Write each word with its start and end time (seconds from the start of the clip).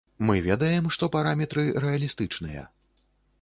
Мы 0.27 0.35
ведаем, 0.45 0.87
што 0.95 1.09
параметры 1.17 1.67
рэалістычныя. 1.85 2.65